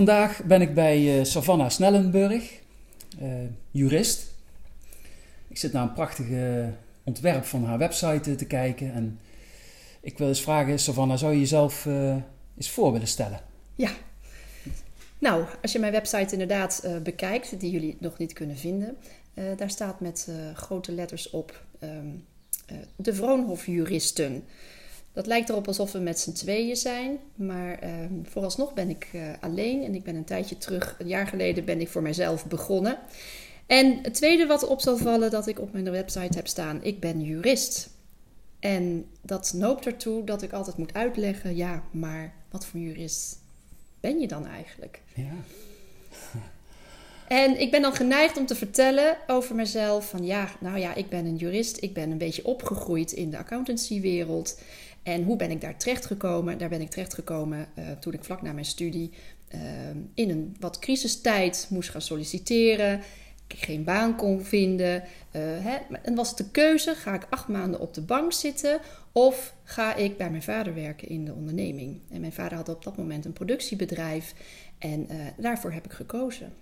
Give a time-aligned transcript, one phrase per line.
[0.00, 2.60] Vandaag ben ik bij uh, Savannah Snellenburg,
[3.22, 3.28] uh,
[3.70, 4.34] jurist.
[5.48, 6.72] Ik zit naar een prachtige
[7.04, 8.92] ontwerp van haar website te kijken.
[8.92, 9.20] En
[10.00, 11.86] ik wil eens vragen, Savannah, zou je jezelf
[12.56, 13.40] eens voor willen stellen?
[13.74, 13.90] Ja.
[15.18, 18.96] Nou, als je mijn website inderdaad bekijkt, die jullie nog niet kunnen vinden,
[19.56, 22.24] daar staat met grote letters op um,
[22.96, 24.44] de Vroonhof-juristen.
[25.20, 27.18] Dat lijkt erop alsof we met z'n tweeën zijn.
[27.34, 29.84] Maar ehm, vooralsnog ben ik uh, alleen.
[29.84, 32.98] En ik ben een tijdje terug, een jaar geleden, ben ik voor mijzelf begonnen.
[33.66, 37.00] En het tweede wat op zal vallen, dat ik op mijn website heb staan: ik
[37.00, 37.90] ben jurist.
[38.60, 43.38] En dat noopt ertoe dat ik altijd moet uitleggen: ja, maar wat voor jurist
[44.00, 45.02] ben je dan eigenlijk?
[45.14, 45.32] Ja.
[47.28, 51.08] En ik ben dan geneigd om te vertellen over mezelf: van ja, nou ja, ik
[51.08, 51.82] ben een jurist.
[51.82, 54.58] Ik ben een beetje opgegroeid in de accountancywereld.
[55.02, 56.58] En hoe ben ik daar terecht gekomen?
[56.58, 59.10] Daar ben ik terecht gekomen uh, toen ik vlak na mijn studie
[59.54, 59.60] uh,
[60.14, 63.00] in een wat crisistijd moest gaan solliciteren.
[63.46, 64.96] Ik geen baan kon vinden.
[64.96, 68.80] Uh, hè, en was het de keuze: ga ik acht maanden op de bank zitten
[69.12, 72.00] of ga ik bij mijn vader werken in de onderneming?
[72.10, 74.34] En mijn vader had op dat moment een productiebedrijf
[74.78, 76.52] en daarvoor heb ik gekozen.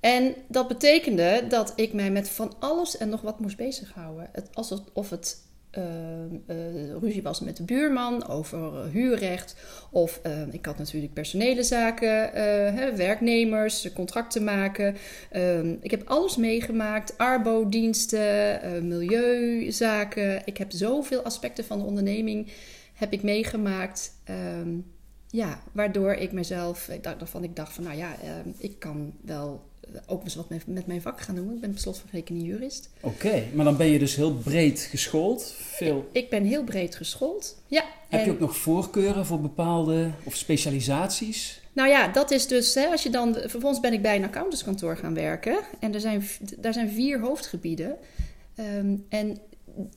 [0.00, 4.28] En dat betekende dat ik mij met van alles en nog wat moest bezighouden.
[4.32, 5.42] Het, alsof het
[5.78, 9.56] uh, ruzie was met de buurman over huurrecht.
[9.90, 10.20] Of
[10.50, 12.30] ik had natuurlijk personele zaken,
[12.74, 14.96] hè, werknemers, contracten maken.
[15.30, 20.42] Ehm, ik heb alles meegemaakt: arbodiensten, milieuzaken.
[20.44, 22.52] Ik heb zoveel aspecten van de onderneming
[22.94, 24.12] heb ik meegemaakt.
[24.24, 24.78] Ehm,
[25.28, 29.70] ja, waardoor ik mezelf, daarvan ik dacht van nou ja, ehm, ik kan wel
[30.06, 31.52] ook eens wat met, mijn vak gaan doen.
[31.52, 32.90] Ik ben per rekening jurist.
[33.00, 35.54] Oké, maar dan ben je dus heel breed geschoold.
[35.58, 36.08] Veel...
[36.12, 37.84] Ik, ben heel breed geschoold, ja.
[38.08, 41.60] Heb je ook nog voorkeuren voor bepaalde of specialisaties?
[41.72, 44.96] Nou ja, dat is dus, hè, als je dan, vervolgens ben ik bij een accountantskantoor
[44.96, 45.58] gaan werken.
[45.80, 46.22] En er zijn,
[46.58, 47.96] daar zijn vier hoofdgebieden.
[48.54, 49.38] Ehm, en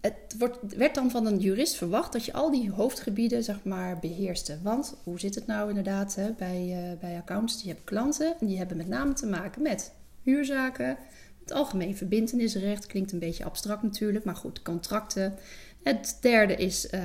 [0.00, 3.98] het wordt, werd dan van een jurist verwacht dat je al die hoofdgebieden zeg maar,
[3.98, 4.58] beheerste.
[4.62, 7.56] Want hoe zit het nou inderdaad hè, bij, uh, bij accountants?
[7.56, 9.92] Die hebben klanten en die hebben met name te maken met
[10.22, 10.96] huurzaken.
[11.40, 15.34] Het algemeen verbindenisrecht klinkt een beetje abstract natuurlijk, maar goed, contracten,
[15.82, 17.00] het derde is uh,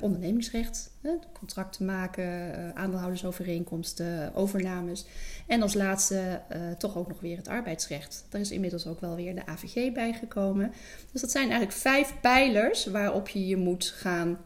[0.00, 0.90] ondernemingsrecht.
[1.02, 1.10] Hè?
[1.32, 5.06] Contracten maken, uh, aandeelhoudersovereenkomsten, overnames.
[5.46, 6.40] En als laatste
[6.78, 8.24] toch ook nog weer het arbeidsrecht.
[8.28, 10.72] Daar is inmiddels ook wel weer de AVG bijgekomen.
[11.12, 14.38] Dus dat zijn eigenlijk vijf pijlers waarop je je moet gaan,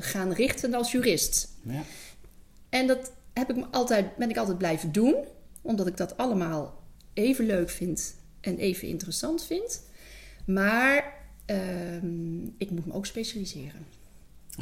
[0.00, 1.48] gaan richten als jurist.
[1.62, 1.82] Ja.
[2.68, 5.14] En dat heb ik altijd, ben ik altijd blijven doen,
[5.62, 9.82] omdat ik dat allemaal even leuk vind en even interessant vind.
[10.46, 13.86] Maar Ehm, ik moet me ook specialiseren.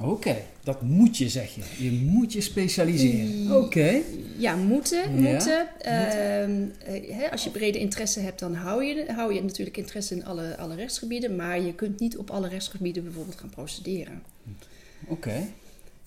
[0.01, 1.63] Oké, dat moet je, zeg je.
[1.85, 3.57] Je moet je specialiseren.
[3.57, 4.01] Oké.
[4.37, 5.15] Ja, moeten.
[5.15, 5.69] moeten.
[5.81, 10.25] Ehm, eh, als je brede interesse hebt, dan hou je, hou je natuurlijk interesse in
[10.25, 11.37] alle, alle rechtsgebieden.
[11.37, 14.23] Maar je kunt niet op alle rechtsgebieden bijvoorbeeld gaan procederen.
[15.07, 15.49] Oké.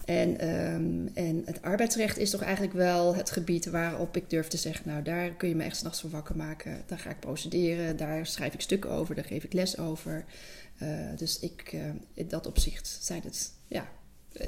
[0.06, 4.58] En, ehm, en het arbeidsrecht is toch eigenlijk wel het gebied waarop ik durf te
[4.58, 6.84] zeggen: Nou, daar kun je me echt s'nachts voor wakker maken.
[6.86, 10.26] Daar ga ik procederen, daar schrijf ik stukken over, daar geef ik les over.
[10.84, 11.82] Uh, dus ik, uh,
[12.14, 13.88] in dat opzicht zijn het, ja,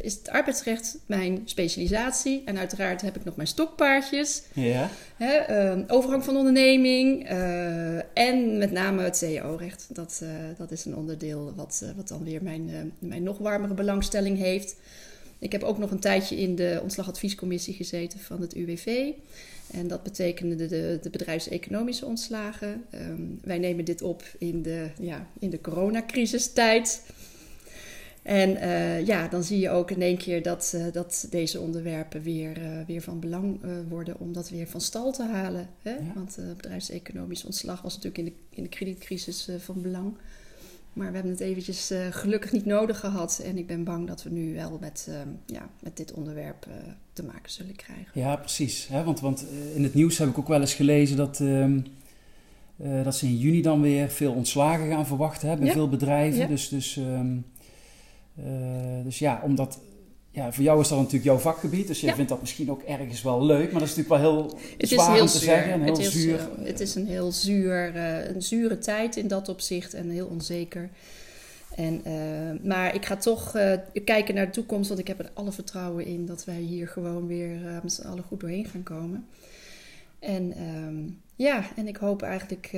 [0.02, 2.44] is het arbeidsrecht mijn specialisatie.
[2.46, 4.44] En uiteraard heb ik nog mijn stokpaardjes.
[4.54, 4.90] Ja.
[5.16, 7.28] Hè, uh, overgang van onderneming.
[8.14, 9.88] en met name het CEO-recht.
[9.90, 10.24] Dat,
[10.58, 14.76] dat is een onderdeel wat, wat dan weer mijn, mijn nog warmere belangstelling heeft.
[15.40, 19.12] Ik heb ook nog een tijdje in de ontslagadviescommissie gezeten van het UWV.
[19.72, 22.86] En dat betekende de, de, bedrijfseconomische ontslagen.
[22.90, 27.02] Ehm, wij nemen dit op in de, ja, in de coronacrisistijd.
[28.22, 32.22] En uh, ja, dan zie je ook in één keer dat, uh, dat deze onderwerpen
[32.22, 33.60] weer, uh, weer van belang
[33.90, 35.70] worden om dat weer van stal te halen.
[35.82, 35.92] Hè?
[35.92, 36.14] Ja.
[36.16, 40.18] Want bedrijfseconomisch ontslag was natuurlijk in de, in de kredietcrisis van belang.
[40.98, 43.42] Maar we hebben het eventjes uh, gelukkig niet nodig gehad.
[43.46, 45.16] En ik ben bang dat we nu wel met, uh,
[45.46, 46.74] ja, met dit onderwerp uh,
[47.14, 48.12] te maken zullen krijgen.
[48.14, 48.88] Ja, precies.
[48.88, 49.04] Hè?
[49.04, 49.46] Want, want
[49.76, 51.80] in het nieuws heb ik ook wel eens gelezen dat, ehm,
[53.04, 55.74] dat ze in juni dan weer veel ontslagen gaan verwachten hè, bij ja.
[55.74, 56.40] veel bedrijven.
[56.40, 56.48] Ja.
[56.48, 57.46] Dus, dus, um,
[59.04, 59.80] dus ja, omdat
[60.38, 62.16] ja, voor jou is dat natuurlijk jouw vakgebied, dus je ja.
[62.16, 65.12] vindt dat misschien ook ergens wel leuk, maar dat is natuurlijk wel heel het zwaar
[65.14, 65.48] heel om te zuur.
[65.48, 66.50] zeggen en heel het is, zuur.
[66.60, 70.90] het is een heel zuur, uh, een zure tijd in dat opzicht en heel onzeker.
[71.76, 73.52] En, uh, maar ik ga toch
[74.04, 77.28] kijken naar de toekomst, want ik heb er alle vertrouwen in dat wij hier gewoon
[77.28, 79.26] weer met z'n allen goed doorheen gaan komen.
[80.20, 82.72] En um, ja, en ik hoop eigenlijk,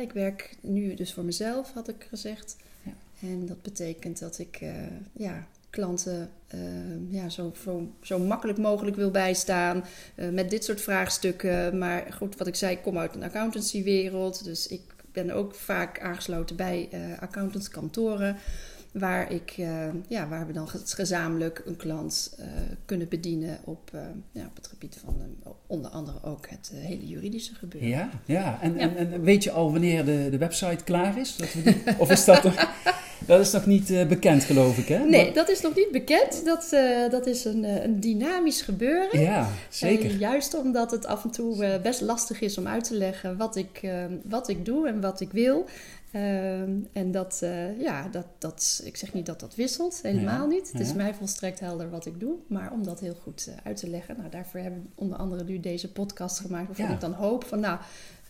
[0.00, 2.56] ik werk nu dus voor mezelf, had ik gezegd.
[2.82, 2.92] Ja.
[3.28, 4.60] En dat betekent dat ik
[5.12, 6.30] ja, klanten
[7.08, 9.84] ja, zo, zo, zo, makkelijk mogelijk wil bijstaan
[10.32, 11.78] met dit soort vraagstukken.
[11.78, 14.80] Maar goed, wat ik zei, ik kom uit een accountancywereld, dus ik
[15.12, 16.88] ben ook vaak aangesloten bij
[17.20, 18.36] accountantskantoren
[18.98, 19.68] waar, ik, uh,
[20.08, 22.46] ja, waar we dan gezamenlijk een klant uh,
[22.84, 24.00] kunnen bedienen op, uh,
[24.32, 25.16] ja, op het gebied van
[25.66, 27.88] onder andere ook het hele juridische gebeuren.
[27.88, 28.58] Ja, ja.
[28.60, 28.78] En, ja.
[28.78, 31.36] En, en, weet je al wanneer de, de website klaar is?
[31.36, 32.54] Dat we of is dat nog,
[33.26, 34.98] dat is nog niet bekend, geloof ik, hè?
[34.98, 36.44] Nee, maar, dat is nog niet bekend.
[36.44, 36.76] Dat,
[37.10, 39.20] dat is een, een dynamisch gebeuren.
[39.20, 40.10] Ja, zeker.
[40.10, 43.90] juist omdat het af en toe best lastig is om uit te leggen wat ik,
[44.24, 45.66] wat ik doe en wat ik wil.
[46.16, 50.72] Ehm, en dat, uh, ja, dat, dat, ik zeg niet dat dat wisselt, helemaal niet.
[50.72, 53.76] Het is mij volstrekt helder wat ik doe, maar om dat heel goed uh, uit
[53.76, 57.12] te leggen, nou, daarvoor hebben we onder andere nu deze podcast gemaakt, waarvan ik dan
[57.12, 57.78] hoop van, nou,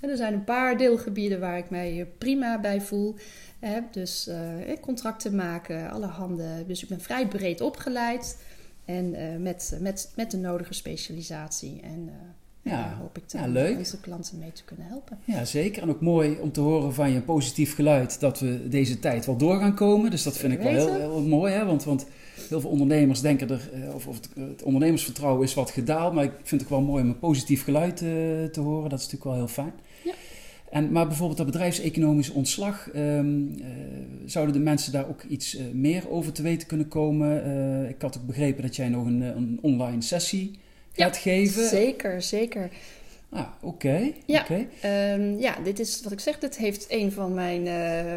[0.00, 3.14] er zijn een paar deelgebieden waar ik mij prima bij voel.
[3.58, 6.66] Hè, dus uh, contracten maken, alle handen.
[6.66, 8.42] Dus ik ben vrij breed opgeleid
[8.84, 11.80] en met, met, met de nodige specialisatie.
[11.80, 12.10] En
[12.70, 15.18] ja, hoop ik ja, onze klanten mee te kunnen helpen.
[15.24, 15.82] Ja, zeker.
[15.82, 19.36] En ook mooi om te horen van je positief geluid dat we deze tijd wel
[19.36, 20.10] door gaan komen.
[20.10, 21.52] Dus dat vind ik wel heel, heel, mooi.
[21.52, 21.64] Hè?
[21.64, 22.06] Want, want
[22.48, 26.14] heel veel ondernemers denken er, eh, of, of het, ondernemersvertrouwen is wat gedaald.
[26.14, 28.08] Maar ik vind het wel mooi om een positief geluid uh,
[28.44, 28.90] te horen.
[28.90, 29.72] Dat is natuurlijk wel heel fijn.
[30.04, 30.12] Ja.
[30.70, 33.66] En, maar bijvoorbeeld dat bedrijfseconomisch ontslag, um, uh,
[34.24, 37.88] zouden de mensen daar ook iets meer over te weten kunnen komen?
[37.88, 40.64] ik had ook begrepen dat jij nog een, een online sessie
[40.96, 41.68] gaat geven.
[41.68, 42.70] Zeker, zeker.
[43.28, 44.12] Ah, oké.
[44.26, 44.46] Ja,
[44.80, 46.38] ehm, ja, dit is wat ik zeg.
[46.38, 48.14] Dit heeft een van mijn uh,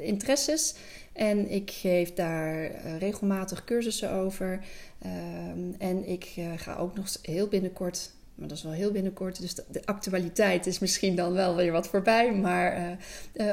[0.00, 0.74] interesses.
[1.12, 4.60] En ik geef daar uh, regelmatig cursussen over.
[5.02, 9.40] Ehm, en ik uh, ga ook nog heel binnenkort, maar dat is wel heel binnenkort.
[9.40, 12.32] Dus de, de actualiteit is misschien dan wel weer wat voorbij.
[12.32, 12.98] Maar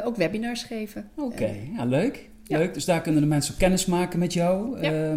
[0.03, 1.09] ook webinars geven.
[1.15, 2.29] Oké, ja, leuk.
[2.43, 2.57] Ja.
[2.57, 2.73] Leuk.
[2.73, 4.81] Dus daar kunnen de mensen kennis maken met jou.
[4.81, 5.15] Ja.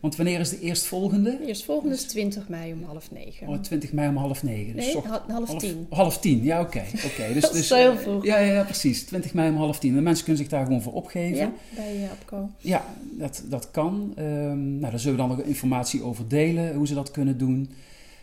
[0.00, 1.38] Want wanneer is de eerstvolgende?
[1.38, 3.48] De eerstvolgende is 20 mei om half negen.
[3.48, 4.76] Oh, 20 mei om half negen.
[4.76, 5.86] Dus nee, half, half tien.
[5.90, 6.76] Half tien, ja oké.
[6.76, 6.88] Okay.
[7.12, 7.32] okay.
[7.32, 8.24] Dus, dat is dus, heel vroeg.
[8.24, 9.04] Ja, ja, precies.
[9.04, 9.94] 20 mei om half tien.
[9.94, 11.36] De mensen kunnen zich daar gewoon voor opgeven.
[11.36, 12.50] Ja, bij uh, Apco.
[12.58, 14.14] Ja, dat, dat kan.
[14.18, 17.70] Um, nou, daar zullen we dan nog informatie over delen, hoe ze dat kunnen doen.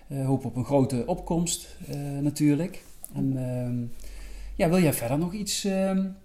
[0.08, 2.84] Uh, hoop op een grote opkomst uh, natuurlijk.
[3.14, 3.92] En um,
[4.56, 6.16] ja, wil jij verder nog iets um,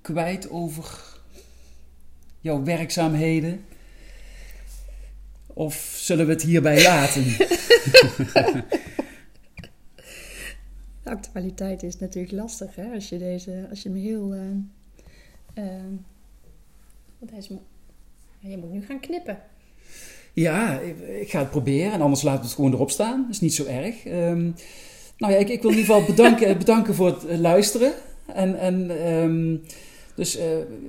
[0.00, 1.18] kwijt over
[2.40, 3.64] jouw werkzaamheden?
[5.54, 7.24] Of zullen we het hierbij laten?
[11.02, 12.92] de actualiteit is natuurlijk lastig, hè?
[12.94, 14.34] Als je, deze, als je me heel.
[14.34, 14.40] Uh,
[15.54, 15.64] uh,
[17.18, 17.58] deze,
[18.38, 19.38] je moet nu gaan knippen.
[20.32, 20.80] Ja,
[21.20, 23.22] ik ga het proberen en anders laten we het gewoon erop staan.
[23.22, 24.04] Dat is niet zo erg.
[24.06, 24.54] Um,
[25.16, 27.92] nou ja, ik, ik wil in ieder geval bedanken, bedanken voor het luisteren.
[28.26, 29.62] En, en um,
[30.14, 30.44] dus uh,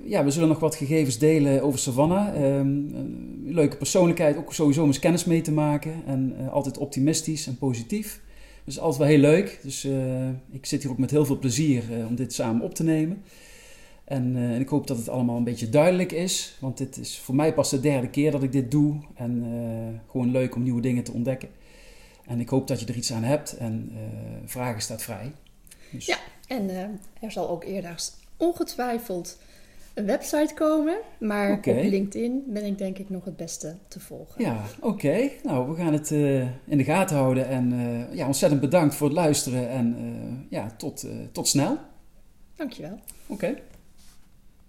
[0.05, 2.35] ja, we zullen nog wat gegevens delen over Savannah.
[2.35, 6.03] Um, een leuke persoonlijkheid, ook sowieso om eens kennis mee te maken.
[6.05, 8.21] En uh, altijd optimistisch en positief.
[8.63, 9.59] Dus altijd wel heel leuk.
[9.61, 12.83] Dus uh, ik zit hier ook met heel veel plezier om dit samen op te
[12.83, 13.23] nemen.
[14.03, 16.57] En, en, ik hoop dat het allemaal een beetje duidelijk is.
[16.59, 18.95] Want dit is voor mij pas de derde keer dat ik dit doe.
[19.15, 21.49] En gewoon leuk om nieuwe dingen te ontdekken.
[22.25, 23.57] En ik hoop dat je er iets aan hebt.
[23.57, 23.91] En
[24.45, 25.31] vragen staat vrij.
[25.91, 26.05] Dus...
[26.05, 26.17] Ja,
[26.47, 26.69] en
[27.21, 27.89] er zal ook eerder
[28.43, 29.37] ongetwijfeld
[29.93, 30.97] een website komen.
[31.19, 34.43] Maar op LinkedIn ben ik denk ik nog het beste te volgen.
[34.43, 35.29] Ja, oké.
[35.43, 37.47] Nou, we gaan het uh, in de gaten houden.
[37.47, 39.69] En uh, ja, ontzettend bedankt voor het luisteren.
[39.69, 41.77] En uh, ja, tot, tot snel.
[42.55, 42.99] Dankjewel.
[43.27, 43.55] Oké.